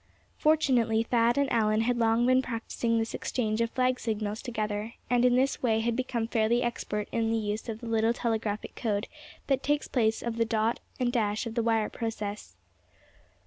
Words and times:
Fortunately 0.35 1.03
Thad 1.03 1.37
and 1.37 1.47
Allan 1.53 1.81
had 1.81 1.95
long 1.99 2.25
been 2.25 2.41
practicing 2.41 2.97
this 2.97 3.13
exchange 3.13 3.61
of 3.61 3.69
flag 3.69 3.99
signals 3.99 4.41
together; 4.41 4.95
and 5.11 5.23
in 5.23 5.35
this 5.35 5.61
way 5.61 5.79
had 5.81 5.95
become 5.95 6.25
fairly 6.27 6.63
expert 6.63 7.07
in 7.11 7.29
the 7.29 7.37
use 7.37 7.69
of 7.69 7.81
the 7.81 7.87
little 7.87 8.11
telegraphic 8.11 8.73
code 8.75 9.07
that 9.45 9.61
takes 9.61 9.85
the 9.85 9.91
place 9.93 10.23
of 10.23 10.37
the 10.37 10.43
dot 10.45 10.79
and 10.99 11.11
dash 11.13 11.45
of 11.45 11.53
the 11.53 11.61
wire 11.61 11.87
process. 11.89 12.55